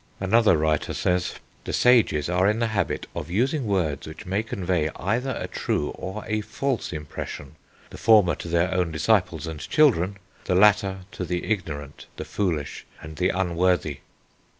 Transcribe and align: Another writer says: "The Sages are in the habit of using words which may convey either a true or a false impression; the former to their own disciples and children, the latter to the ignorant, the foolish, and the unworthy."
Another 0.19 0.57
writer 0.57 0.95
says: 0.95 1.35
"The 1.63 1.73
Sages 1.73 2.27
are 2.27 2.49
in 2.49 2.57
the 2.57 2.69
habit 2.73 3.05
of 3.15 3.29
using 3.29 3.67
words 3.67 4.07
which 4.07 4.25
may 4.25 4.41
convey 4.41 4.89
either 4.95 5.37
a 5.39 5.47
true 5.47 5.89
or 5.91 6.23
a 6.25 6.41
false 6.41 6.91
impression; 6.91 7.55
the 7.91 7.99
former 7.99 8.33
to 8.33 8.47
their 8.47 8.73
own 8.73 8.91
disciples 8.91 9.45
and 9.45 9.59
children, 9.59 10.17
the 10.45 10.55
latter 10.55 11.01
to 11.11 11.23
the 11.23 11.43
ignorant, 11.45 12.07
the 12.17 12.25
foolish, 12.25 12.83
and 12.99 13.17
the 13.17 13.29
unworthy." 13.29 13.99